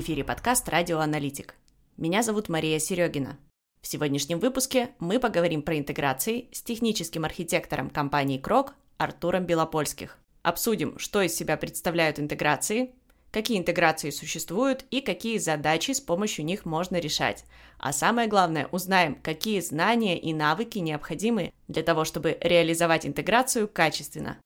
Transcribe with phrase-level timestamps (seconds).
[0.00, 1.54] В эфире подкаст «Радиоаналитик».
[1.98, 3.36] Меня зовут Мария Серегина.
[3.82, 10.16] В сегодняшнем выпуске мы поговорим про интеграции с техническим архитектором компании Крок Артуром Белопольских.
[10.40, 12.94] Обсудим, что из себя представляют интеграции,
[13.30, 17.44] какие интеграции существуют и какие задачи с помощью них можно решать.
[17.78, 24.38] А самое главное, узнаем, какие знания и навыки необходимы для того, чтобы реализовать интеграцию качественно.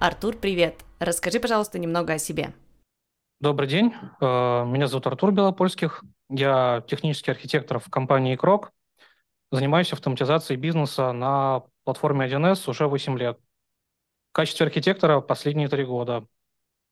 [0.00, 0.82] Артур, привет!
[0.98, 2.54] Расскажи, пожалуйста, немного о себе.
[3.38, 3.92] Добрый день.
[4.22, 6.02] Э, меня зовут Артур Белопольских.
[6.30, 8.72] Я технический архитектор в компании Крок.
[9.52, 13.38] Занимаюсь автоматизацией бизнеса на платформе 1С уже 8 лет.
[14.30, 16.24] В качестве архитектора последние три года.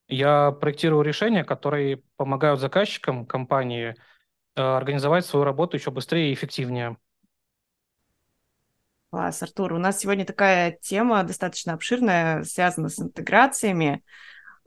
[0.08, 3.94] Я проектирую решения, которые помогают заказчикам компании
[4.54, 6.98] э, организовать свою работу еще быстрее и эффективнее.
[9.10, 9.72] Класс, Артур.
[9.72, 14.02] У нас сегодня такая тема достаточно обширная, связана с интеграциями.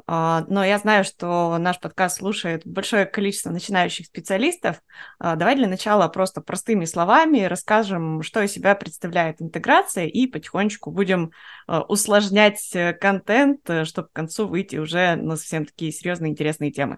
[0.07, 4.81] А, но я знаю, что наш подкаст слушает большое количество начинающих специалистов.
[5.19, 10.89] А, давай для начала просто простыми словами расскажем, что из себя представляет интеграция, и потихонечку
[10.89, 11.31] будем
[11.67, 16.71] а, усложнять э, контент, э, чтобы к концу выйти уже на совсем такие серьезные интересные
[16.71, 16.97] темы.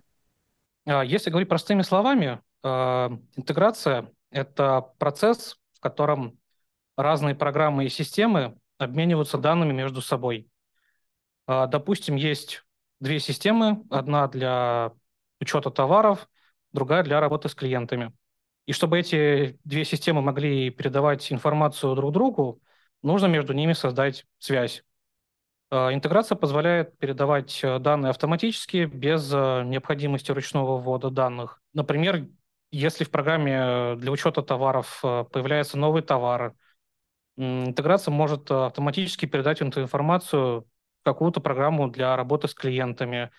[0.86, 6.38] Если говорить простыми словами, интеграция– это процесс, в котором
[6.96, 10.50] разные программы и системы обмениваются данными между собой.
[11.46, 12.64] А, допустим, есть
[13.00, 14.94] две системы, одна для
[15.40, 16.30] учета товаров,
[16.72, 18.14] другая для работы с клиентами.
[18.66, 22.62] И чтобы эти две системы могли передавать информацию друг другу,
[23.02, 24.84] нужно между ними создать связь.
[25.70, 31.62] А, интеграция позволяет передавать э, данные автоматически, без э, необходимости ручного ввода данных.
[31.74, 32.28] Например,
[32.72, 36.54] если в программе для учета товаров э, появляется новый товар,
[37.36, 40.66] Интеграция может э, автоматически передать эту информацию в
[41.04, 43.32] какую-то программу для работы с клиентами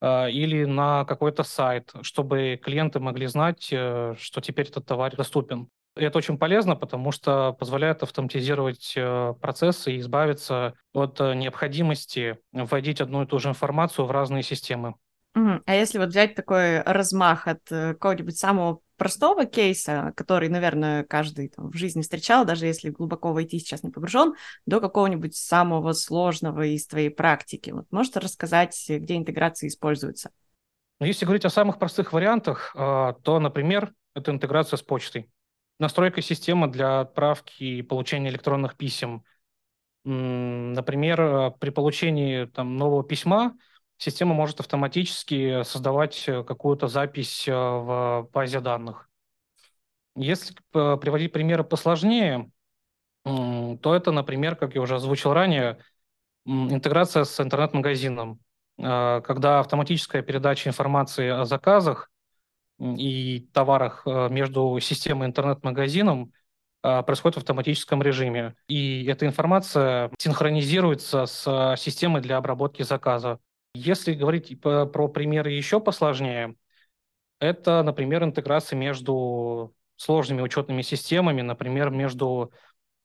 [0.00, 5.68] э, или на какой-то сайт, чтобы клиенты могли знать, э, что теперь этот товар доступен.
[5.96, 8.96] И это очень полезно, потому что позволяет автоматизировать
[9.40, 14.94] процессы и избавиться от необходимости вводить одну и ту же информацию в разные системы.
[15.34, 21.70] А если вот взять такой размах от какого-нибудь самого простого кейса, который, наверное, каждый там,
[21.70, 24.34] в жизни встречал, даже если глубоко войти сейчас не погружен,
[24.66, 27.70] до какого-нибудь самого сложного из твоей практики.
[27.70, 30.30] Вот можешь рассказать, где интеграция используется?
[31.00, 35.28] Ну, если говорить о самых простых вариантах, а, то, например, это интеграция с почтой.
[35.80, 39.24] Настройка системы для отправки и получения электронных писем.
[40.04, 43.56] Например, а, при получении там, нового письма
[43.98, 49.08] система может автоматически создавать э, какую-то запись э, в базе данных.
[50.16, 52.50] Если приводить примеры посложнее,
[53.24, 55.78] то это, например, как я уже озвучил ранее,
[56.44, 58.38] интеграция с интернет-магазином,
[58.78, 62.10] э, когда автоматическая передача информации о заказах
[62.78, 66.32] и товарах между системой и интернет-магазином
[66.82, 68.56] происходит в автоматическом режиме.
[68.66, 73.38] И эта информация синхронизируется с системой для обработки заказа.
[73.74, 76.54] Если говорить про примеры еще посложнее,
[77.40, 82.52] это, например, интеграция между сложными учетными системами, например, между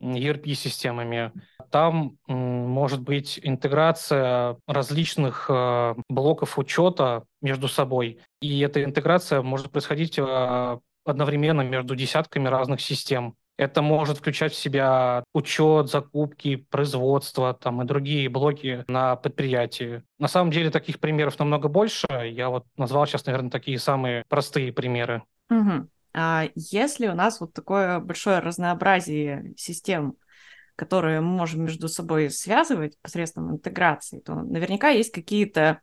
[0.02, 1.34] ERP-системами.
[1.72, 8.19] Там может быть интеграция различных э, блоков учета между собой.
[8.41, 13.35] И эта интеграция может происходить э, одновременно между десятками разных систем.
[13.59, 20.02] Это может включать в себя учет, закупки, производство там, и другие блоки на предприятии.
[20.18, 22.08] На самом деле таких примеров намного больше.
[22.31, 25.24] Я вот назвал сейчас, наверное, такие самые простые примеры.
[25.50, 25.90] Угу.
[26.14, 30.16] А если у нас вот такое большое разнообразие систем,
[30.78, 35.81] которые мы можем между собой связывать посредством интеграции, то наверняка есть какие-то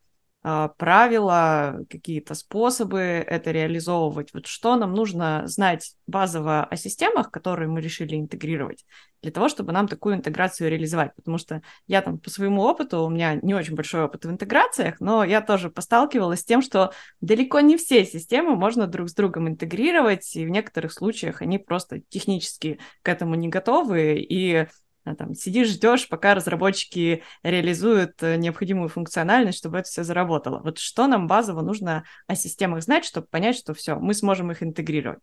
[0.78, 4.32] правила, какие-то способы это реализовывать.
[4.32, 8.84] Вот что нам нужно знать базово о системах, которые мы решили интегрировать,
[9.22, 11.14] для того, чтобы нам такую интеграцию реализовать.
[11.16, 15.00] Потому что я там по своему опыту, у меня не очень большой опыт в интеграциях,
[15.00, 19.48] но я тоже посталкивалась с тем, что далеко не все системы можно друг с другом
[19.48, 24.68] интегрировать, и в некоторых случаях они просто технически к этому не готовы, и а,
[25.14, 30.60] там, сидишь, ждешь, пока разработчики реализуют э, необходимую функциональность, чтобы это все заработало.
[30.60, 34.62] Вот что нам базово нужно о системах знать, чтобы понять, что все, мы сможем их
[34.62, 35.20] интегрировать?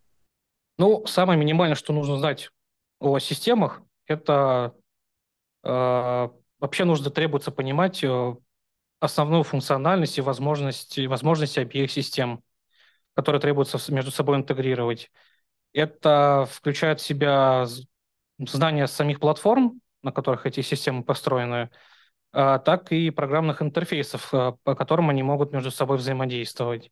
[0.77, 2.49] Ну, самое минимальное, что нужно знать
[2.99, 4.73] о системах, это
[5.63, 6.29] э,
[6.59, 8.35] вообще нужно требуется понимать э,
[8.99, 12.41] основную функциональность и возможности, возможности обеих систем,
[13.15, 15.11] которые требуется между собой интегрировать.
[15.73, 17.65] Это включает в себя
[18.47, 21.69] знание самих платформ, на которых эти системы построены,
[22.31, 26.91] а, так и программных интерфейсов, по которым они могут между собой взаимодействовать.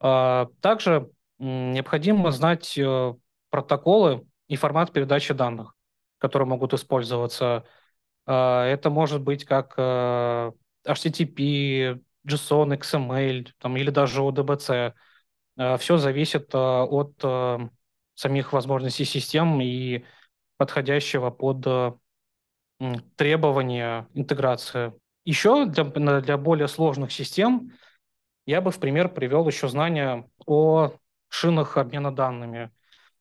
[0.00, 1.10] Также
[1.40, 3.14] необходимо знать э,
[3.50, 5.74] протоколы и формат передачи данных,
[6.18, 7.64] которые могут использоваться.
[8.24, 10.52] Это может быть как э,
[10.86, 14.92] HTTP, JSON, XML там, или даже ODBC.
[15.78, 17.24] Все зависит от
[18.18, 20.04] самих возможностей систем и
[20.58, 21.98] подходящего под
[23.16, 24.92] требования интеграции.
[25.24, 25.84] Еще для,
[26.20, 27.72] для более сложных систем
[28.46, 30.92] я бы в пример привел еще знания о
[31.28, 32.70] шинах обмена данными,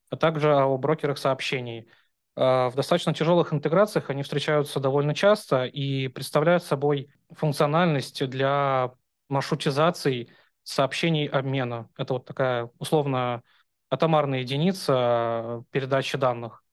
[0.10, 1.90] а также о брокерах сообщений.
[2.36, 8.94] А, в достаточно тяжелых интеграциях они встречаются довольно часто и представляют собой функциональность для
[9.28, 10.30] маршрутизации
[10.64, 11.90] сообщений обмена.
[11.98, 13.42] Это вот такая условно
[13.90, 16.64] атомарная единица передачи данных.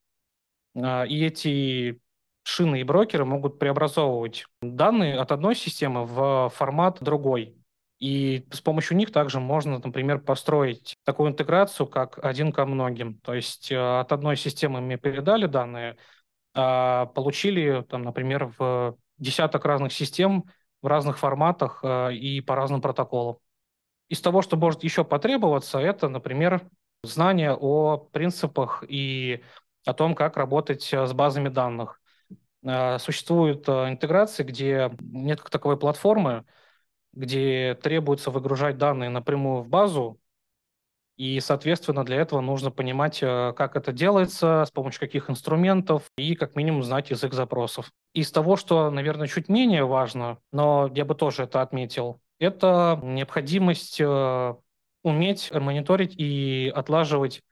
[0.75, 1.99] А, и эти
[2.43, 7.57] шины и брокеры могут преобразовывать данные от одной системы в формат другой.
[7.99, 13.19] И с помощью них также можно, например, построить такую интеграцию, как один ко многим.
[13.21, 15.97] То есть э, от одной системы мы передали данные,
[16.53, 20.45] а получили, там, например, в десяток разных систем
[20.81, 23.37] в разных форматах э, и по разным протоколам.
[24.09, 26.69] Из того, что может еще потребоваться, это, например,
[27.03, 29.41] знание о принципах и
[29.85, 32.01] о том, как работать э, с базами данных.
[32.63, 36.45] Э, существуют э, интеграции, где нет как таковой платформы,
[37.13, 40.19] где требуется выгружать данные напрямую в базу,
[41.17, 46.57] и, соответственно, для этого нужно понимать, как это делается, с помощью каких инструментов, и как
[46.57, 47.89] минимум знать язык запросов.
[48.11, 54.01] Из того, что, наверное, чуть менее важно, но я бы тоже это отметил, это необходимость
[54.01, 57.43] уметь мониторить и отлаживать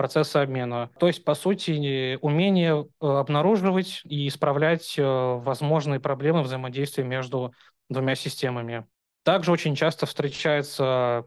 [0.00, 0.88] процессы обмена.
[0.98, 7.52] То есть, по сути, умение э, обнаруживать и исправлять э, возможные проблемы взаимодействия между
[7.90, 8.86] двумя системами.
[9.24, 11.26] Также очень часто встречается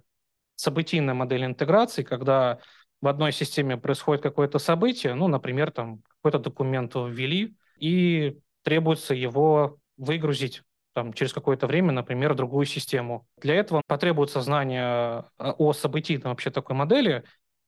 [0.56, 2.58] событийная модель интеграции, когда
[3.00, 9.78] в одной системе происходит какое-то событие, ну, например, там какой-то документ ввели, и требуется его
[9.98, 13.28] выгрузить там, через какое-то время, например, другую систему.
[13.40, 17.24] Для этого потребуется знание о событийной вообще такой модели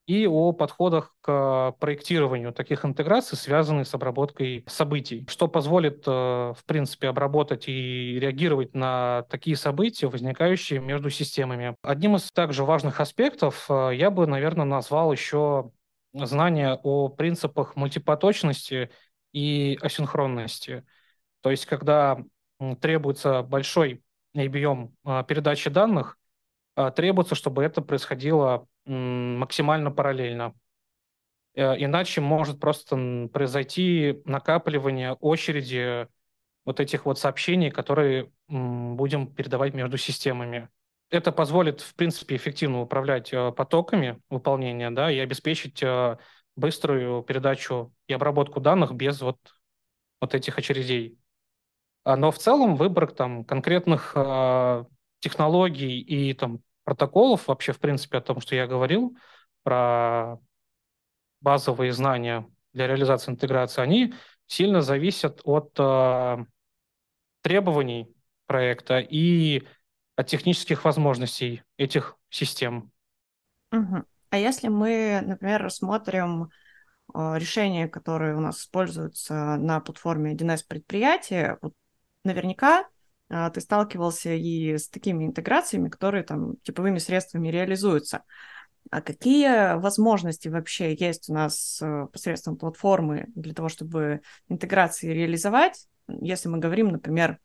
[0.07, 6.63] и о подходах к проектированию таких интеграций, связанных с обработкой событий, что позволит, э, в
[6.65, 11.75] принципе, обработать и реагировать на такие события, возникающие между системами.
[11.81, 15.71] Одним из также важных аспектов э, я бы, наверное, назвал еще
[16.13, 18.91] знание о принципах мультипоточности
[19.33, 20.85] и асинхронности.
[21.41, 22.19] То есть, когда
[22.79, 24.01] требуется большой
[24.33, 26.17] объем а, передачи данных,
[26.95, 30.53] требуется, чтобы это происходило максимально параллельно.
[31.55, 36.07] Э, иначе может просто произойти накапливание очереди
[36.65, 40.69] вот этих вот сообщений, которые будем передавать между системами.
[41.09, 46.17] Это позволит, в принципе, эффективно управлять э, потоками выполнения да, и обеспечить э,
[46.55, 49.37] быструю передачу и обработку данных без вот,
[50.19, 51.17] вот этих очередей.
[52.03, 54.15] А, но в целом выбор там конкретных
[55.19, 59.17] технологий и там протоколов, вообще, в принципе, о том, что я говорил,
[59.63, 60.37] про
[61.41, 64.13] базовые знания для реализации интеграции, они
[64.47, 66.45] сильно зависят от э,
[67.41, 68.15] требований
[68.45, 69.63] проекта и
[70.15, 72.91] от технических возможностей этих систем.
[73.71, 74.03] Угу.
[74.29, 76.47] А если мы, например, рассмотрим э,
[77.37, 81.73] решения, которые у нас используются на платформе 1С предприятия, вот
[82.23, 82.85] наверняка
[83.27, 88.23] ты сталкивался и с такими интеграциями, которые там типовыми средствами реализуются.
[88.91, 95.87] А какие возможности вообще есть у нас э, посредством платформы для того, чтобы интеграции реализовать,
[96.07, 97.39] если мы говорим, например,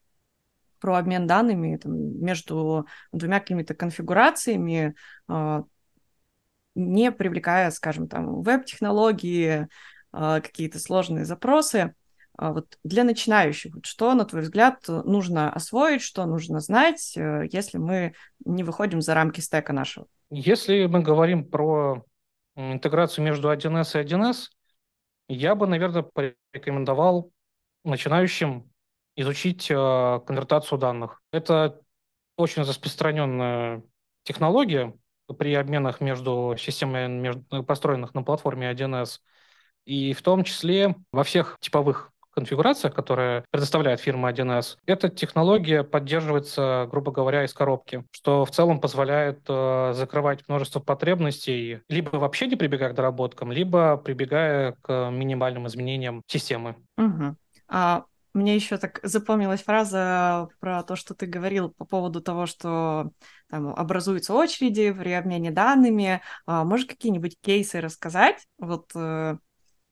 [0.80, 4.94] про обмен данными там, между двумя какими-то конфигурациями,
[5.28, 5.64] а,
[6.74, 9.68] не привлекая, скажем, там, веб-технологии,
[10.12, 11.94] а, какие-то сложные запросы.
[12.40, 17.76] А вот для начинающих, что, на твой взгляд, нужно освоить, что нужно знать, э, если
[17.76, 18.14] мы
[18.46, 20.06] не выходим за рамки стека нашего?
[20.30, 22.02] Если мы говорим про
[22.56, 24.48] интеграцию между 1С и 1С,
[25.28, 27.30] я бы, наверное, порекомендовал
[27.84, 28.72] начинающим
[29.16, 31.20] изучить э, конвертацию данных.
[31.32, 31.78] Это
[32.38, 33.82] очень распространенная
[34.22, 34.94] технология
[35.38, 39.18] при обменах между системами, между, построенных на платформе 1С,
[39.84, 46.88] и в том числе во всех типовых конфигурация, которая предоставляет фирма 1С, эта технология поддерживается,
[46.90, 52.56] грубо говоря, из коробки, что в целом позволяет э, закрывать множество потребностей, либо вообще не
[52.56, 56.76] прибегая к доработкам, либо прибегая к минимальным изменениям системы.
[56.96, 57.36] Угу.
[57.68, 63.10] А Мне еще так запомнилась фраза про то, что ты говорил по поводу того, что
[63.48, 66.22] там образуются очереди при обмене данными.
[66.46, 68.46] А, можешь какие-нибудь кейсы рассказать?
[68.58, 69.36] Вот, э,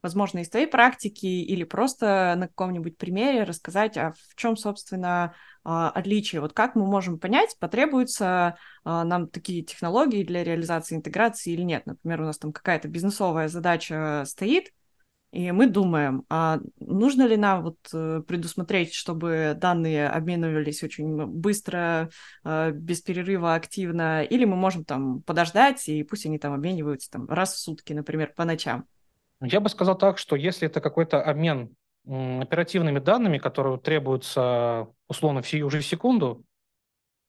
[0.01, 5.89] возможно, из твоей практики или просто на каком-нибудь примере рассказать, а в чем, собственно, а,
[5.89, 6.41] отличие?
[6.41, 11.85] Вот как мы можем понять, потребуются а, нам такие технологии для реализации интеграции или нет?
[11.85, 14.71] Например, у нас там какая-то бизнесовая задача стоит,
[15.31, 22.09] и мы думаем, а нужно ли нам вот э, предусмотреть, чтобы данные обменивались очень быстро,
[22.43, 27.29] э, без перерыва, активно, или мы можем там подождать, и пусть они там обмениваются там
[27.29, 28.87] раз в сутки, например, по ночам?
[29.41, 35.47] Я бы сказал так, что если это какой-то обмен оперативными данными, которые требуются условно в
[35.47, 36.43] сию же секунду,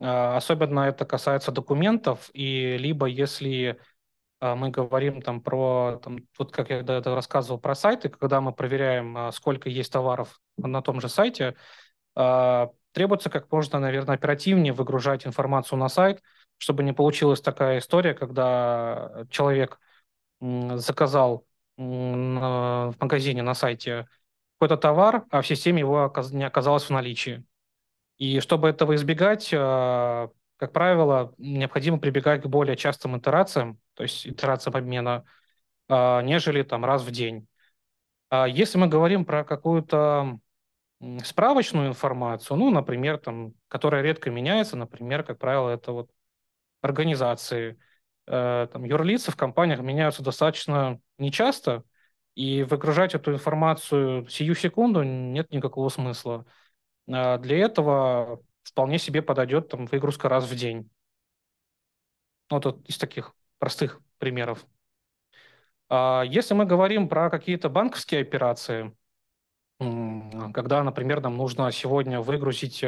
[0.00, 3.78] а, особенно это касается документов, и либо если
[4.40, 8.40] а, мы говорим там про, там, вот как я до этого рассказывал про сайты, когда
[8.40, 11.56] мы проверяем, а, сколько есть товаров на том же сайте,
[12.92, 16.20] требуется как можно, наверное, оперативнее выгружать информацию на сайт,
[16.58, 19.78] чтобы не получилась такая история, когда человек
[20.40, 21.46] заказал
[21.80, 24.06] в магазине на сайте
[24.58, 27.44] какой-то товар, а в системе его не оказалось в наличии.
[28.18, 29.48] И чтобы этого избегать,
[30.60, 35.24] как правило, необходимо прибегать к более частым итерациям, то есть итерациям обмена,
[35.88, 37.48] а, нежели там раз в день.
[38.28, 40.38] А если мы говорим про какую-то
[41.24, 46.10] справочную информацию, ну, например, там, которая редко меняется, например, как правило, это вот
[46.82, 47.78] организации,
[48.30, 51.82] там, юрлицы в компаниях меняются достаточно нечасто,
[52.36, 56.46] и выгружать эту информацию сию секунду нет никакого смысла.
[57.10, 60.88] А для этого вполне себе подойдет там выгрузка раз в день.
[62.48, 64.64] Вот вот из таких простых примеров.
[65.88, 68.96] А если мы говорим про какие-то банковские операции,
[69.78, 72.84] когда, например, нам нужно сегодня выгрузить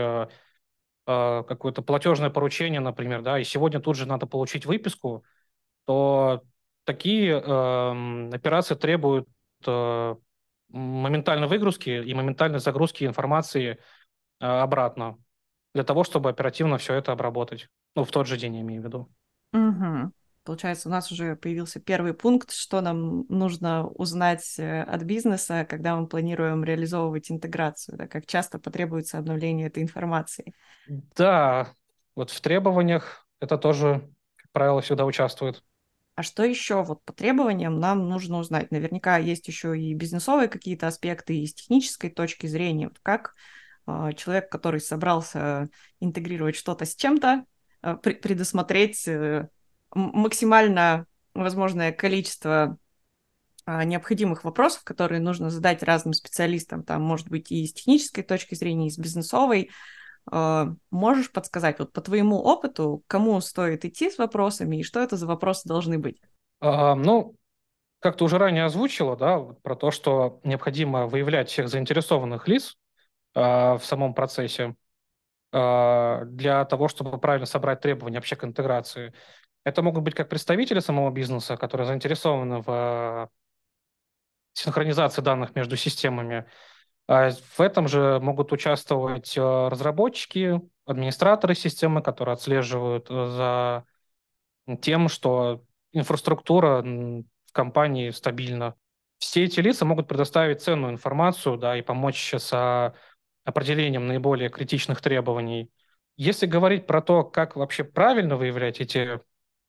[1.06, 5.24] э, какое-то платежное поручение, например, да, и сегодня тут же надо получить выписку,
[5.84, 6.42] то
[6.84, 9.28] такие э, операции требуют
[9.66, 10.16] э,
[10.68, 13.78] моментальной выгрузки и моментальной загрузки информации
[14.40, 15.18] э, обратно
[15.74, 17.68] для того, чтобы оперативно все это обработать.
[17.94, 19.12] Ну, в тот же день, я имею в виду.
[19.52, 20.12] Угу.
[20.44, 25.96] Получается, у нас уже появился первый пункт, что нам нужно узнать э, от бизнеса, когда
[25.96, 30.52] мы планируем реализовывать интеграцию, да, как часто потребуется обновление этой информации.
[31.16, 31.72] Да,
[32.16, 35.62] вот в требованиях это тоже, как правило, всегда участвует.
[36.14, 38.70] А что еще вот по требованиям нам нужно узнать?
[38.70, 42.90] Наверняка есть еще и бизнесовые какие-то аспекты, и с технической точки зрения.
[43.02, 43.34] Как
[43.86, 45.68] а, человек, который собрался
[46.00, 47.44] интегрировать что-то с чем-то,
[47.80, 49.48] а, предусмотреть э,
[49.94, 52.76] максимально возможное количество
[53.64, 58.54] а, необходимых вопросов, которые нужно задать разным специалистам, там, может быть, и с технической точки
[58.54, 59.70] зрения, и с бизнесовой.
[60.90, 65.26] Можешь подсказать, вот по твоему опыту, кому стоит идти с вопросами, и что это за
[65.26, 66.20] вопросы должны быть?
[66.60, 67.34] А, ну,
[67.98, 72.76] как ты уже ранее озвучила, да, про то, что необходимо выявлять всех заинтересованных лиц,
[73.34, 74.76] а, в самом процессе
[75.50, 79.12] а, для того, чтобы правильно собрать требования вообще к интеграции.
[79.64, 83.30] Это могут быть как представители самого бизнеса, которые заинтересованы в
[84.54, 86.46] синхронизации данных между системами.
[87.08, 93.84] А в этом же могут участвовать разработчики, администраторы системы, которые отслеживают э, за
[94.80, 98.74] тем, что инфраструктура в компании стабильна.
[99.18, 102.94] Все эти лица могут предоставить ценную информацию да, и помочь с
[103.44, 105.70] определением наиболее критичных требований.
[106.16, 109.20] Если говорить про то, как вообще правильно выявлять эти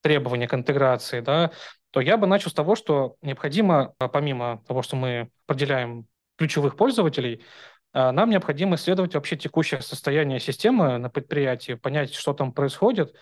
[0.03, 1.51] требования к интеграции, да,
[1.91, 6.05] то я бы начал с того, что необходимо, а, помимо того, что мы определяем
[6.37, 7.43] ключевых пользователей,
[7.93, 13.15] а, нам необходимо исследовать вообще текущее состояние системы на предприятии, понять, что там происходит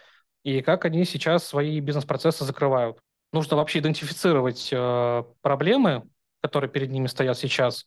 [0.44, 2.98] и как они сейчас свои бизнес-процессы закрывают.
[3.32, 6.10] Нужно вообще идентифицировать э, проблемы,
[6.42, 7.86] которые перед ними стоят сейчас,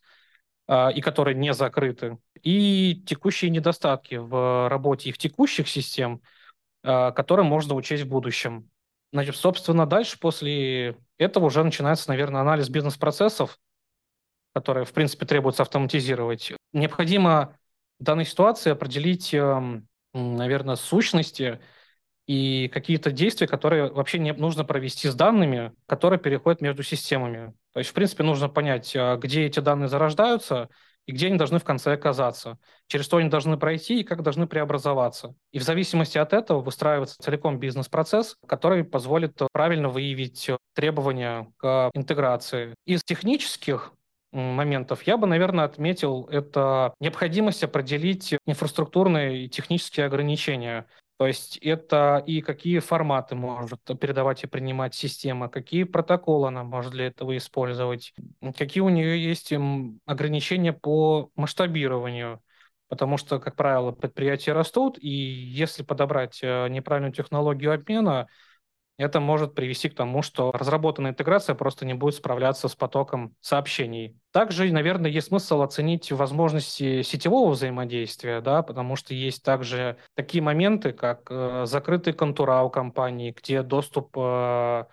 [0.67, 6.23] и которые не закрыты, и текущие недостатки в работе их текущих систем,
[6.85, 8.69] а, которые можно учесть в будущем.
[9.11, 13.57] Значит, собственно, дальше после этого уже начинается, наверное, анализ бизнес-процессов,
[14.53, 16.53] которые, в принципе, требуется автоматизировать.
[16.73, 17.57] Необходимо
[17.99, 21.59] в данной ситуации определить, эм, наверное, сущности
[22.27, 27.53] и какие-то действия, которые вообще не нужно провести с данными, которые переходят между системами.
[27.73, 30.69] То есть, в принципе, нужно понять, а, где эти данные зарождаются–
[31.05, 32.57] и где они должны в конце оказаться,
[32.87, 35.35] через что они должны пройти и как должны преобразоваться.
[35.51, 42.75] И в зависимости от этого выстраивается целиком бизнес-процесс, который позволит правильно выявить требования к интеграции.
[42.85, 43.93] Из технических
[44.35, 45.03] моментов.
[45.03, 50.87] Я бы, наверное, отметил это необходимость определить инфраструктурные и технические ограничения.
[51.17, 56.91] То есть это и какие форматы может передавать и принимать система, какие протоколы она может
[56.91, 58.13] для этого использовать,
[58.57, 59.53] какие у нее есть
[60.05, 62.41] ограничения по масштабированию.
[62.87, 68.27] Потому что, как правило, предприятия растут, и если подобрать э, неправильную технологию обмена,
[68.97, 74.17] это может привести к тому, что разработанная интеграция просто не будет справляться с потоком сообщений.
[74.31, 80.93] Также, наверное, есть смысл оценить возможности сетевого взаимодействия, да, потому что есть также такие моменты,
[80.93, 84.85] как э, закрытые контура у компании, где доступ э,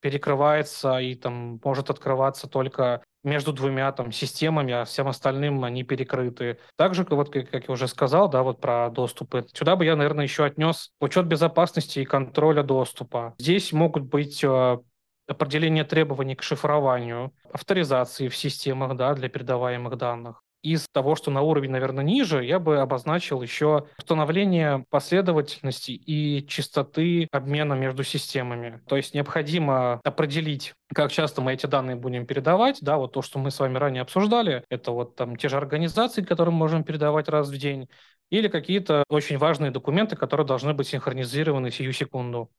[0.00, 6.58] перекрывается и там может открываться только между двумя там системами, а всем остальным они перекрыты.
[6.76, 9.46] Также, вот как, я уже сказал, да, вот про доступы.
[9.52, 13.34] Сюда бы я, наверное, еще отнес учет безопасности и контроля доступа.
[13.38, 14.78] Здесь могут быть э,
[15.26, 21.42] определение требований к шифрованию, авторизации в системах да, для передаваемых данных из того, что на
[21.42, 28.80] уровень, наверное, ниже, я бы обозначил еще установление последовательности и частоты обмена между системами.
[28.88, 32.78] То есть необходимо определить, как часто мы эти данные будем передавать.
[32.80, 36.22] Да, вот то, что мы с вами ранее обсуждали, это вот там те же организации,
[36.22, 37.90] которым можем передавать раз в день,
[38.30, 42.50] или какие-то очень важные документы, которые должны быть синхронизированы сию секунду.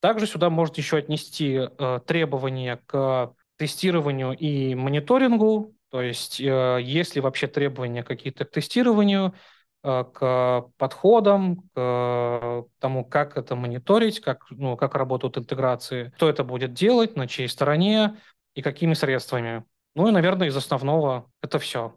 [0.00, 7.14] Также сюда может еще отнести э, требования к тестированию и мониторингу то есть э, есть
[7.14, 9.34] ли вообще требования какие-то к тестированию,
[9.82, 16.44] э, к подходам, к тому, как это мониторить, как, ну, как работают интеграции, кто это
[16.44, 18.16] будет делать, на чьей стороне
[18.54, 19.64] и какими средствами.
[19.94, 21.94] Ну и, наверное, из основного это все.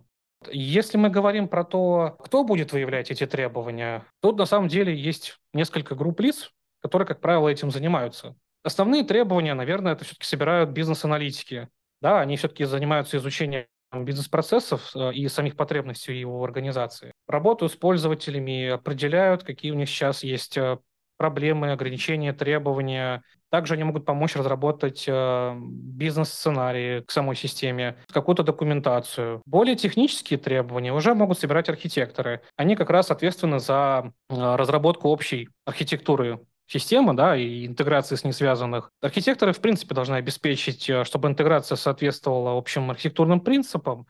[0.51, 5.39] Если мы говорим про то, кто будет выявлять эти требования, тут на самом деле есть
[5.53, 8.35] несколько групп лиц, которые, как правило, этим занимаются.
[8.63, 11.69] Основные требования, наверное, это все-таки собирают бизнес-аналитики.
[12.01, 17.13] Да, они все-таки занимаются изучением бизнес-процессов э, и самих потребностей его организации.
[17.27, 20.77] Работают с пользователями, определяют, какие у них сейчас есть э,
[21.17, 23.23] проблемы, ограничения, требования.
[23.49, 29.41] Также они могут помочь разработать э, бизнес-сценарии к самой системе, какую-то документацию.
[29.45, 32.41] Более технические требования уже могут собирать архитекторы.
[32.57, 38.91] Они как раз ответственны за разработку общей архитектуры системы, да, и интеграции с ней связанных.
[39.01, 44.07] Архитекторы, в принципе, должны обеспечить, э, чтобы интеграция соответствовала общим архитектурным принципам,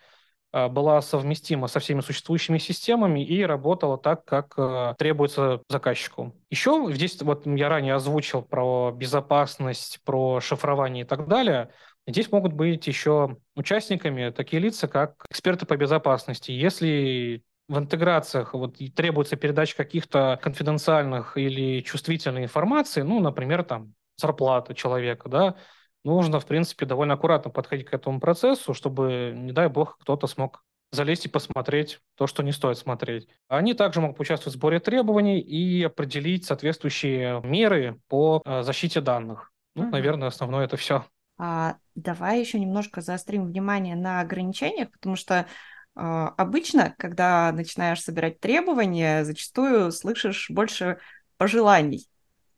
[0.54, 6.36] э, была совместима со всеми существующими системами и работала так, как э, требуется заказчику.
[6.50, 11.72] Еще здесь вот я ранее озвучил про безопасность, про шифрование и так далее.
[12.06, 16.52] Здесь могут быть еще участниками такие лица, как эксперты по безопасности.
[16.52, 24.76] Если в интеграциях вот требуется передача каких-то конфиденциальных или чувствительной информации, ну, например, там, зарплата
[24.76, 25.56] человека, да,
[26.04, 30.64] нужно, в принципе, довольно аккуратно подходить к этому процессу, чтобы, не дай бог, кто-то смог
[30.92, 33.28] залезть и посмотреть то, что не стоит смотреть.
[33.48, 39.52] Они также могут участвовать в сборе требований и определить соответствующие меры по э, защите данных.
[39.76, 39.90] Ну, mm-hmm.
[39.90, 41.06] наверное, основное это все.
[41.40, 45.48] А, давай еще немножко заострим внимание на ограничениях, потому что
[45.96, 51.00] обычно, когда начинаешь собирать требования, зачастую слышишь больше
[51.38, 52.08] пожеланий.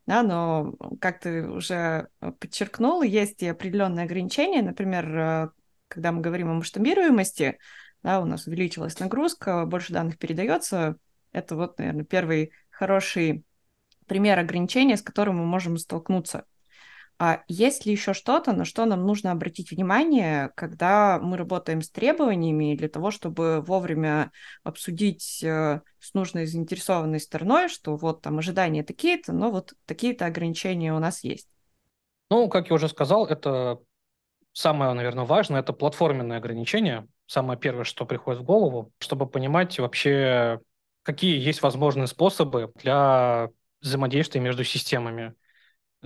[0.06, 4.62] Да, но, как ты уже подчеркнул, есть и определенные ограничения.
[4.62, 5.50] Например, э,
[5.88, 7.58] когда мы говорим о масштабируемости,
[8.04, 10.98] да, у нас увеличилась нагрузка, больше данных передается.
[11.32, 13.44] Это вот, наверное, первый хороший
[14.06, 16.46] пример ограничения, с которым мы можем столкнуться.
[17.18, 21.90] А есть ли еще что-то, на что нам нужно обратить внимание, когда мы работаем с
[21.90, 24.32] требованиями для того, чтобы вовремя
[24.64, 30.94] обсудить э, с нужной заинтересованной стороной, что вот там ожидания такие-то, но вот такие-то ограничения
[30.94, 31.48] у нас есть?
[32.30, 33.80] Ну, как я уже сказал, это
[34.52, 37.08] самое, наверное, важное, это платформенные ограничения.
[37.28, 40.60] Самое первое, что приходит в голову, чтобы понимать вообще,
[41.04, 43.50] какие есть возможные способы для
[43.82, 45.34] взаимодействия между системами.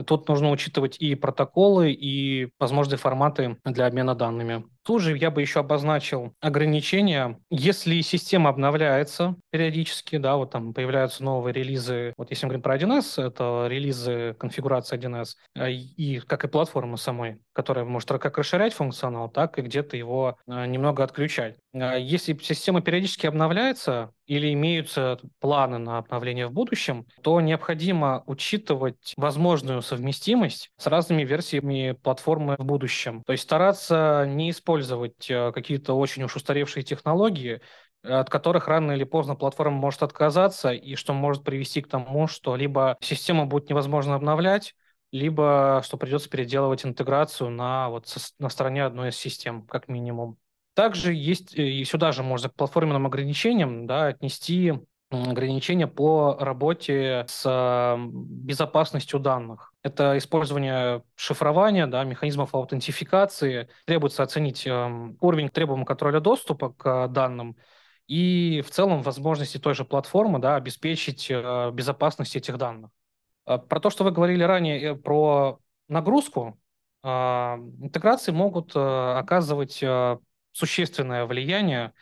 [0.06, 4.66] Тут нужно учитывать и протоколы, и возможные форматы для обмена данными.
[4.84, 7.40] Тут же я бы еще обозначил ограничения.
[7.50, 12.76] Если система обновляется периодически, да, вот там появляются новые релизы, вот если мы говорим про
[12.76, 18.74] 1С, это релизы конфигурации 1С, а, и как и платформы самой, которая может как расширять
[18.74, 21.58] функционал, так и где-то его а, немного отключать.
[21.74, 29.14] А если система периодически обновляется или имеются планы на обновление в будущем, то необходимо учитывать
[29.18, 33.24] возможную совместимость с разными версиями платформы в будущем.
[33.26, 37.60] То есть стараться не использовать э, какие-то очень уж устаревшие технологии,
[38.04, 42.56] от которых рано или поздно платформа может отказаться, и что может привести к тому, что
[42.56, 44.76] либо систему будет невозможно обновлять,
[45.12, 50.38] либо что придется переделывать интеграцию на, вот, на стороне одной из систем, как минимум.
[50.74, 54.74] Также есть, и сюда же можно к платформенным ограничениям да, отнести
[55.12, 59.74] ограничения по работе с безопасностью данных.
[59.82, 63.70] Это использование шифрования, да, механизмов аутентификации.
[63.86, 67.58] Требуется оценить э, уровень требуемого контроля доступа к данным
[68.08, 72.92] и в целом возможности той же платформы да, обеспечить э, безопасность этих данных.
[73.50, 76.60] Э, про то, что вы говорили ранее э, про нагрузку,
[77.04, 80.20] э, интеграции могут э, оказывать э,
[80.52, 81.94] существенное влияние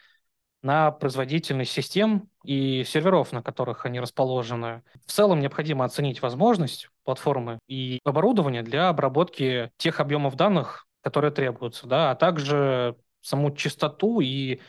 [0.62, 4.84] на производительность систем и серверов, на которых они расположены.
[5.06, 11.88] В целом необходимо оценить возможность платформы и оборудования для обработки тех объемов данных, которые требуются,
[11.88, 14.62] да, а также саму частоту и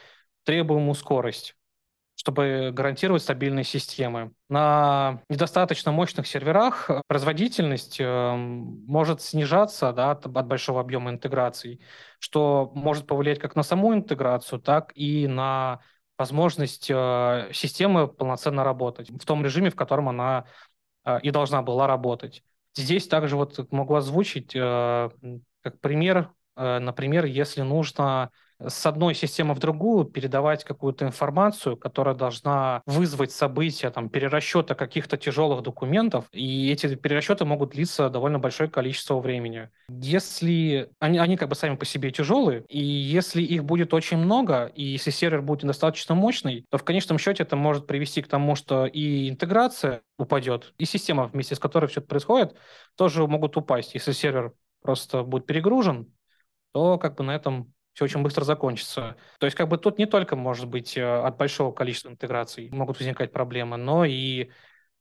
[0.44, 1.56] требуемую скорость
[2.18, 4.32] чтобы гарантировать стабильные системы.
[4.48, 11.80] На недостаточно мощных серверах производительность э, может снижаться да, от, от большого объема интеграций,
[12.18, 15.78] что может повлиять как на саму интеграцию, так и на
[16.18, 20.44] возможность э, системы полноценно работать в том режиме, в котором она
[21.04, 22.42] э, и должна была работать.
[22.74, 28.30] Здесь также вот могу озвучить как пример, например, если нужно
[28.64, 35.16] с одной системы в другую передавать какую-то информацию, которая должна вызвать события, там, перерасчета каких-то
[35.16, 39.68] тяжелых документов, и эти перерасчеты могут длиться довольно большое количество времени.
[39.88, 44.66] Если они, они как бы сами по себе тяжелые, и если их будет очень много,
[44.66, 48.54] и если сервер будет недостаточно мощный, то в конечном счете это может привести к тому,
[48.54, 52.56] что и интеграция упадет, и система, вместе с которой все это происходит,
[52.96, 53.94] тоже могут упасть.
[53.94, 56.12] Если сервер просто будет перегружен,
[56.72, 59.16] то как бы на этом все очень быстро закончится.
[59.40, 63.00] То есть как бы тут не только, может быть, э, от большого количества интеграций могут
[63.00, 64.50] возникать проблемы, но и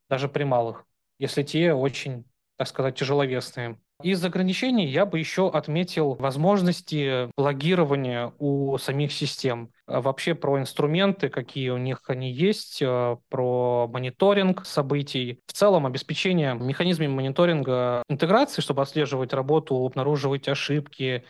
[0.10, 0.84] даже при малых,
[1.20, 2.26] если те очень,
[2.58, 3.80] так сказать, тяжеловесные.
[4.02, 9.70] Из ограничений я бы еще отметил возможности логирования у самих систем.
[9.86, 15.40] А вообще про инструменты, какие у них они есть, э, про мониторинг событий.
[15.46, 21.24] В целом обеспечение механизмами мониторинга интеграции, чтобы отслеживать работу, обнаруживать ошибки,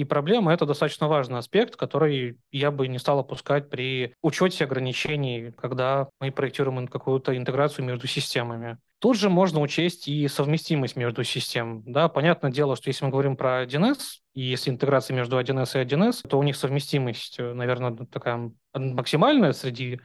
[0.00, 5.52] и проблема– это достаточно важный аспект, который я бы не стал опускать при учете ограничений,
[5.54, 8.78] когда мы проектируем какую-то интеграцию между системами.
[8.98, 11.82] Тут же можно учесть и совместимость между систем.
[11.84, 13.98] Да, понятное дело, что если мы говорим про 1С,
[14.32, 19.52] и если интеграция между 1С и 1С, то у них совместимость, э, наверное, такая максимальная
[19.52, 20.00] среди,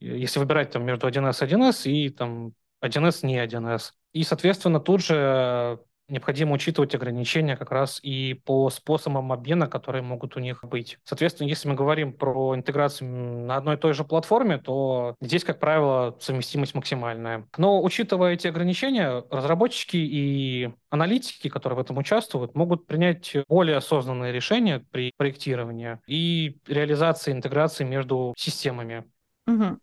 [0.00, 2.52] если выбирать там между 1С и 1С и там
[2.84, 3.92] 1С не 1С.
[4.12, 10.36] И, соответственно, тут же необходимо учитывать ограничения как раз и по способам обмена, которые могут
[10.36, 10.98] у них быть.
[11.04, 15.60] Соответственно, если мы говорим про интеграцию на одной и той же платформе, то здесь, как
[15.60, 17.46] правило, совместимость максимальная.
[17.56, 24.32] Но учитывая эти ограничения, разработчики и аналитики, которые в этом участвуют, могут принять более осознанные
[24.32, 29.04] решения при проектировании и реализации интеграции между системами.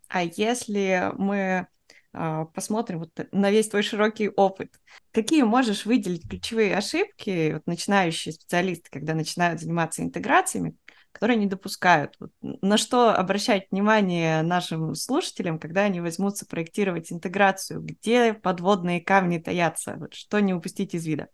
[0.08, 1.66] А если мы
[2.12, 4.80] посмотрим вот на весь твой широкий опыт.
[5.12, 10.76] Какие можешь выделить ключевые ошибки, вот начинающие специалисты, когда начинают заниматься интеграциями,
[11.12, 12.14] которые не допускают?
[12.18, 17.82] Вот на что обращать внимание нашим слушателям, когда они возьмутся проектировать интеграцию?
[17.82, 19.96] Где подводные камни таятся?
[19.98, 21.28] Вот что не упустить из вида?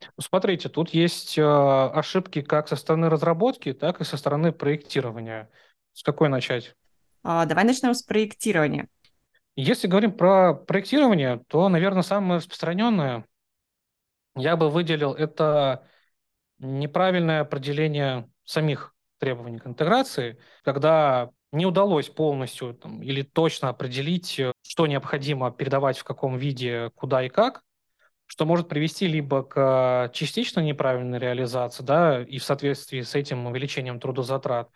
[0.00, 5.50] Ну, смотрите, тут есть э, ошибки как со стороны разработки, так и со стороны проектирования.
[5.92, 6.74] С какой начать?
[7.22, 8.88] А, давай начнем с проектирования.
[9.56, 13.26] Если говорим про проектирование, то, наверное, самое распространенное
[14.36, 15.86] я бы выделил это
[16.58, 24.86] неправильное определение самих требований к интеграции, когда не удалось полностью там, или точно определить, что
[24.86, 27.62] необходимо передавать в каком виде, куда и как,
[28.26, 33.98] что может привести либо к частично неправильной реализации, да, и в соответствии с этим увеличением
[33.98, 34.70] трудозатрат,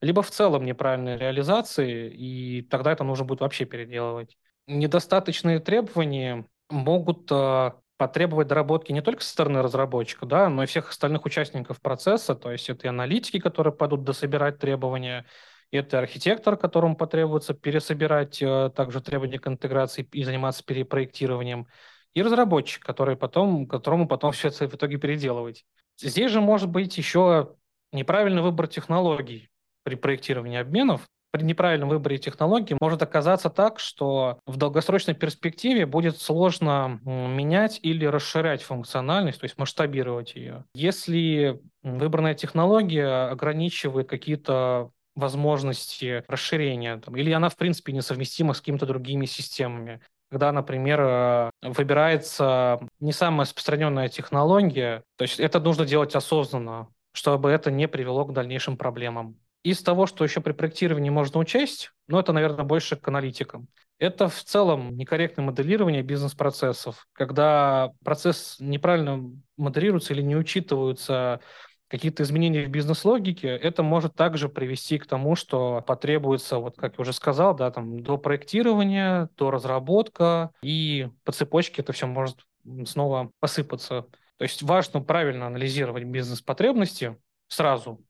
[0.00, 4.36] либо в целом неправильной реализации, и тогда это нужно будет вообще переделывать.
[4.66, 10.90] Недостаточные требования могут э, потребовать доработки не только со стороны разработчика, да, но и всех
[10.90, 15.26] остальных участников процесса, то есть это и аналитики, которые пойдут дособирать требования,
[15.70, 21.66] это архитектор, которому потребуется пересобирать э, также требования к интеграции и заниматься перепроектированием,
[22.14, 25.66] и разработчик, который потом, которому потом все это в итоге переделывать.
[25.98, 27.56] Здесь же может быть еще
[27.92, 29.49] неправильный выбор технологий
[29.82, 36.20] при проектировании обменов, при неправильном выборе технологии может оказаться так, что в долгосрочной перспективе будет
[36.20, 40.64] сложно менять или расширять функциональность, то есть масштабировать ее.
[40.74, 48.86] Если выбранная технология ограничивает какие-то возможности расширения, там, или она, в принципе, несовместима с какими-то
[48.86, 50.00] другими системами.
[50.30, 57.50] Когда, например, э, выбирается не самая распространенная технология, то есть это нужно делать осознанно, чтобы
[57.50, 59.36] это не привело к дальнейшим проблемам.
[59.62, 63.68] Из того, что еще при проектировании можно учесть, ну, это, наверное, больше к аналитикам.
[63.98, 71.40] Это в целом некорректное моделирование бизнес-процессов, когда процесс неправильно моделируется или не учитываются
[71.88, 77.02] какие-то изменения в бизнес-логике, это может также привести к тому, что потребуется, вот как я
[77.02, 82.38] уже сказал, да, там, до проектирования, до разработка, и по цепочке это все может
[82.86, 84.06] снова посыпаться.
[84.36, 87.18] То есть важно правильно анализировать бизнес-потребности
[87.48, 88.00] сразу,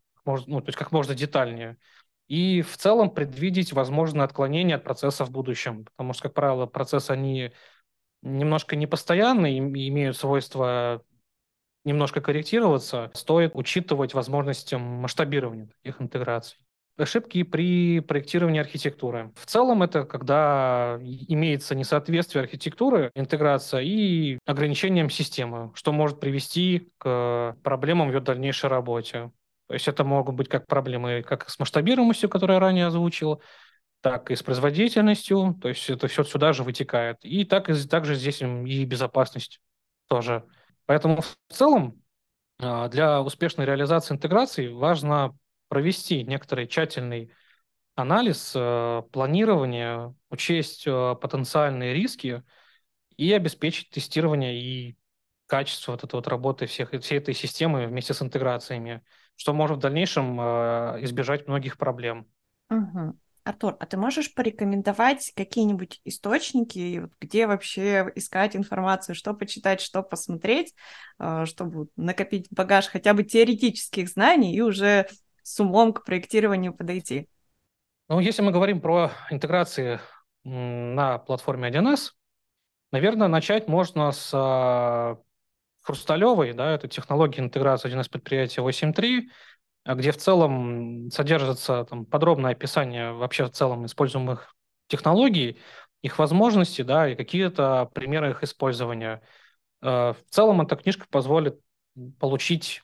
[0.46, 1.76] ну, то есть как можно детальнее,
[2.28, 5.84] и в целом предвидеть возможные отклонения от процесса в будущем.
[5.84, 7.50] Потому что, как правило, процессы, они
[8.22, 11.02] немножко непостоянные и имеют свойство
[11.84, 16.58] немножко корректироваться, стоит учитывать возможности масштабирования таких интеграций.
[16.96, 19.32] Ошибки при проектировании архитектуры.
[19.34, 27.56] В целом это когда имеется несоответствие архитектуры, интеграция и ограничением системы, что может привести к
[27.62, 29.32] проблемам в ее дальнейшей работе.
[29.70, 33.40] То есть это могут быть как проблемы как с масштабируемостью, которую я ранее озвучил,
[34.00, 37.18] так и с производительностью, то есть это все сюда же вытекает.
[37.22, 39.60] И так, и также здесь и безопасность
[40.08, 40.44] тоже.
[40.86, 42.02] Поэтому в целом
[42.58, 47.30] а, для успешной реализации интеграции важно провести некоторый тщательный
[47.94, 52.42] анализ, э, планирование, учесть э, потенциальные риски
[53.16, 54.96] и обеспечить тестирование и
[55.46, 59.04] качество вот этой вот работы всех, всей этой системы вместе с интеграциями,
[59.40, 62.26] что может в дальнейшем э, избежать многих проблем.
[62.68, 63.18] Угу.
[63.42, 70.74] Артур, а ты можешь порекомендовать какие-нибудь источники, где вообще искать информацию, что почитать, что посмотреть,
[71.18, 75.08] э, чтобы накопить багаж хотя бы теоретических знаний и уже
[75.42, 77.26] с умом к проектированию подойти?
[78.10, 80.00] Ну, если мы говорим про интеграции
[80.44, 82.10] на платформе 1С,
[82.92, 85.16] наверное, начать можно с а,
[85.90, 89.28] Хрусталевой, да, это технология интеграции 1С предприятия 8.3,
[89.82, 94.54] а где в целом содержится там, подробное описание вообще в целом используемых
[94.86, 95.58] технологий,
[96.02, 99.20] их возможностей, да, и какие-то примеры их использования.
[99.82, 101.58] Э, в целом эта книжка позволит
[102.20, 102.82] получить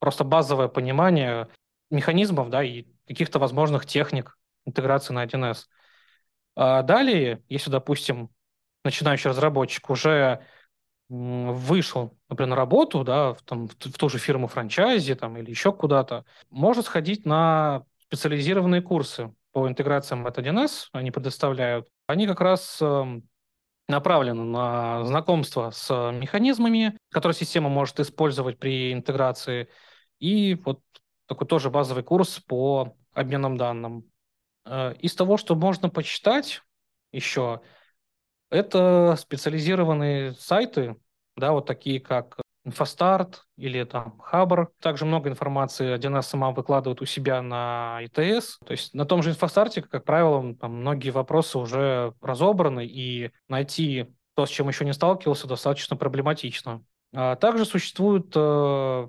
[0.00, 1.46] просто базовое понимание
[1.90, 5.68] механизмов, да, и каких-то возможных техник интеграции на 1С.
[6.56, 8.30] А далее, если, допустим,
[8.84, 10.44] начинающий разработчик уже
[11.12, 15.72] вышел, например, на работу, да, в, там, в, ту же фирму франчайзи там, или еще
[15.72, 21.86] куда-то, может сходить на специализированные курсы по интеграциям от 1С, они предоставляют.
[22.06, 23.20] Они как раз э,
[23.88, 29.68] направлены на знакомство с механизмами, которые система может использовать при интеграции,
[30.18, 30.80] и вот
[31.26, 34.10] такой тоже базовый курс по обменным данным.
[34.64, 36.62] Э, из того, что можно почитать
[37.12, 37.60] еще,
[38.48, 40.96] это специализированные сайты,
[41.36, 44.70] да, вот такие как Инфостарт или там Хабр.
[44.80, 48.58] Также много информации 1С сама выкладывает у себя на ИТС.
[48.64, 54.14] То есть на том же Инфостарте, как правило, там многие вопросы уже разобраны, и найти
[54.34, 56.84] то, с чем еще не сталкивался, достаточно проблематично.
[57.14, 59.08] А также существуют э,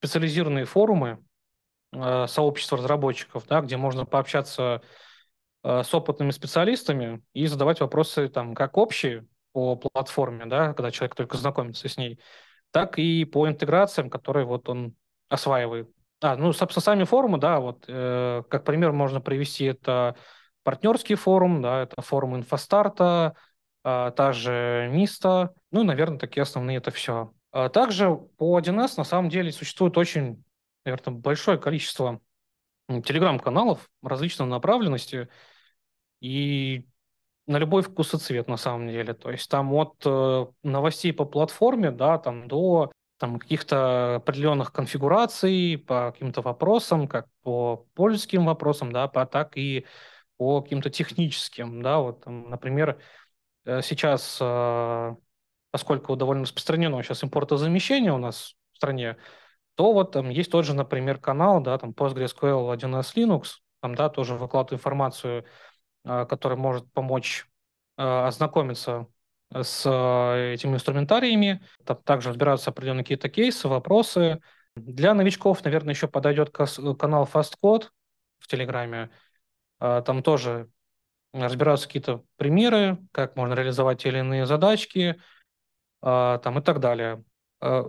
[0.00, 1.22] специализированные форумы,
[1.92, 4.82] э, сообщества разработчиков, да, где можно пообщаться
[5.64, 11.14] Э, с опытными специалистами и задавать вопросы там как общие по платформе, да, когда человек
[11.14, 12.20] только знакомится с ней,
[12.70, 14.94] так и по интеграциям, которые вот он
[15.28, 15.90] осваивает.
[16.20, 20.16] А, ну, собственно, сами форумы, да, вот, э, как пример можно привести, это
[20.64, 23.36] партнерский форум, да, это форум инфостарта,
[23.84, 27.32] э, та же МИСТа, ну, наверное, такие основные это все.
[27.52, 30.44] А также по 1С на самом деле существует очень,
[30.84, 32.20] наверное, большое количество
[32.88, 35.28] телеграм-каналов различной направленности
[36.20, 36.86] и
[37.48, 39.14] на любой вкус и цвет на самом деле.
[39.14, 45.76] То есть там от э, новостей по платформе, да, там до там каких-то определенных конфигураций
[45.78, 49.86] по каким-то вопросам, как по пользовательским вопросам, да, по, так и
[50.36, 53.00] по каким-то техническим, да, вот, там, например,
[53.64, 55.16] э, сейчас, э,
[55.72, 59.16] поскольку довольно распространено сейчас импортозамещение у нас в стране,
[59.74, 63.44] то вот там есть тот же, например, канал, да, там PostgreSQL 1С Linux,
[63.80, 65.44] там, да, тоже выкладываю информацию,
[66.08, 67.46] а, которая может помочь
[67.98, 69.08] а, ознакомиться
[69.52, 71.62] с а, этими инструментариями.
[71.84, 74.40] Там также разбираются определенные какие-то кейсы, вопросы.
[74.74, 77.88] Для новичков, наверное, еще подойдет канал FastCode
[78.38, 79.10] в Телеграме.
[79.78, 80.70] Там тоже
[81.34, 85.20] разбираются какие-то примеры, как можно реализовать те или иные задачки,
[86.00, 87.24] там и так далее.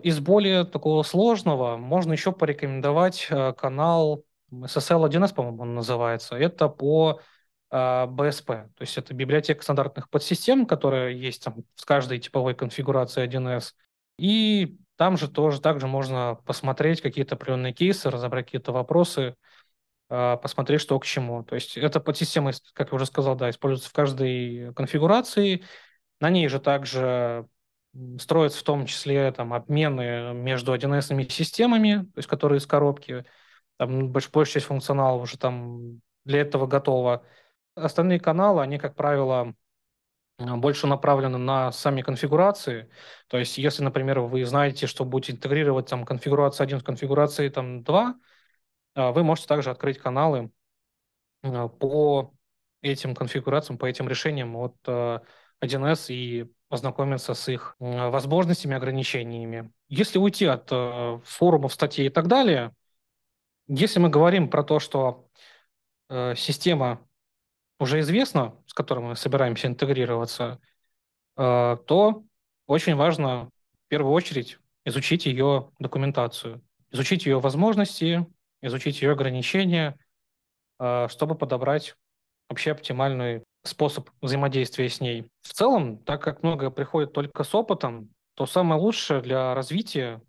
[0.03, 3.27] Из более такого сложного можно еще порекомендовать
[3.57, 6.35] канал SSL1S, по-моему, он называется.
[6.35, 7.21] Это по
[7.71, 13.23] BSP, э, то есть это библиотека стандартных подсистем, которая есть там в каждой типовой конфигурации
[13.23, 13.73] 1С.
[14.17, 19.35] И там же тоже также можно посмотреть какие-то определенные кейсы, разобрать какие-то вопросы
[20.09, 21.43] а, посмотреть, что к чему.
[21.43, 25.63] То есть эта подсистема, как я уже сказал, да, используется в каждой конфигурации.
[26.19, 27.47] На ней же также
[28.19, 33.25] строятся в том числе там, обмены между 1С системами, то есть которые из коробки.
[33.77, 37.23] Там больш, большая часть функционала уже там для этого готова.
[37.83, 39.53] Остальные каналы, они, как правило,
[40.39, 42.89] больше направлены на сами конфигурации.
[43.27, 47.83] То есть, если, например, вы знаете, что будете интегрировать там конфигурацию 1 с конфигурацией там
[47.83, 48.15] 2,
[48.95, 50.51] а, вы можете также открыть каналы
[51.43, 52.33] а, по
[52.81, 54.75] этим конфигурациям, по этим решениям от
[55.59, 59.71] 1С а, и познакомиться с их возможностями, ограничениями.
[59.89, 60.69] Если уйти от
[61.25, 62.75] форумов, статей и так далее,
[63.67, 65.27] если мы говорим про то, что
[66.09, 67.08] система
[67.79, 70.59] уже известна, с которой мы собираемся интегрироваться,
[71.35, 72.23] то
[72.67, 73.49] очень важно
[73.85, 76.61] в первую очередь изучить ее документацию,
[76.91, 78.27] изучить ее возможности,
[78.61, 79.97] изучить ее ограничения,
[80.77, 81.95] а, чтобы подобрать
[82.49, 85.29] вообще оптимальный способ взаимодействия с ней.
[85.41, 90.21] В целом, так как многое приходит только с опытом, то самое лучшее для развития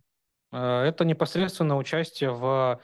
[0.51, 2.81] а,– это непосредственно участие в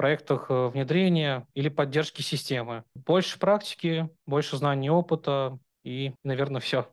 [0.00, 2.84] проектах э, внедрения или поддержки системы.
[2.94, 6.90] Больше практики, больше знаний опыта, и, наверное, все.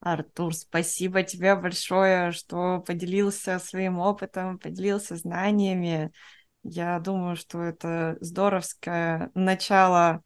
[0.00, 6.12] Артур, спасибо тебе большое, что поделился своим опытом, поделился знаниями.
[6.62, 10.20] Я думаю, что это здоровское начало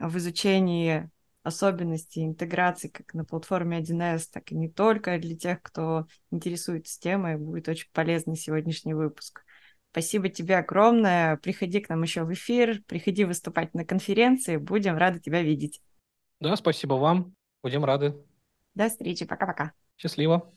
[0.00, 1.08] в изучении
[1.44, 7.36] особенностей интеграции как на платформе 1С, так и не только для тех, кто интересуется темой.
[7.36, 9.44] Будет очень полезный сегодняшний выпуск.
[9.92, 11.36] Спасибо тебе огромное.
[11.36, 14.56] Приходи к нам еще в эфир, приходи выступать на конференции.
[14.56, 15.82] Будем рады тебя видеть.
[16.40, 17.34] Да, спасибо вам.
[17.62, 18.16] Будем рады.
[18.74, 19.26] До встречи.
[19.26, 19.72] Пока-пока.
[19.98, 20.50] Счастливо.